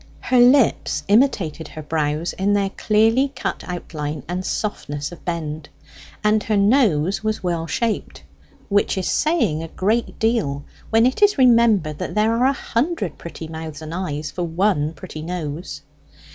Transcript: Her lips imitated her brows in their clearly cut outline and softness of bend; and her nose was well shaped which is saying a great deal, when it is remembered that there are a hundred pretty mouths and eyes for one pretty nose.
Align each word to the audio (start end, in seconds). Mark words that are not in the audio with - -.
Her 0.21 0.39
lips 0.39 1.03
imitated 1.07 1.67
her 1.67 1.83
brows 1.83 2.33
in 2.33 2.53
their 2.53 2.71
clearly 2.71 3.31
cut 3.35 3.63
outline 3.67 4.23
and 4.27 4.43
softness 4.43 5.11
of 5.11 5.23
bend; 5.25 5.69
and 6.23 6.41
her 6.41 6.57
nose 6.57 7.23
was 7.23 7.43
well 7.43 7.67
shaped 7.67 8.23
which 8.67 8.97
is 8.97 9.07
saying 9.07 9.61
a 9.61 9.67
great 9.67 10.17
deal, 10.17 10.63
when 10.89 11.05
it 11.05 11.21
is 11.21 11.37
remembered 11.37 11.99
that 11.99 12.15
there 12.15 12.33
are 12.35 12.47
a 12.47 12.51
hundred 12.51 13.19
pretty 13.19 13.47
mouths 13.47 13.79
and 13.83 13.93
eyes 13.93 14.31
for 14.31 14.43
one 14.43 14.93
pretty 14.93 15.21
nose. 15.21 15.83